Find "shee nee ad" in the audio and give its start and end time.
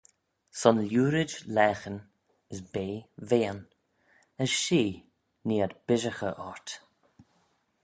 4.61-5.73